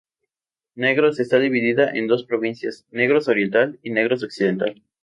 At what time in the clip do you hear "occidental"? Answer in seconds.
4.23-4.81